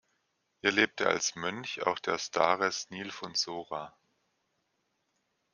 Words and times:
Hier 0.61 0.71
lebte 0.71 1.05
als 1.07 1.35
Mönch 1.35 1.83
auch 1.83 1.99
der 1.99 2.17
Starez 2.17 2.87
Nil 2.89 3.11
von 3.11 3.35
Sora. 3.35 3.95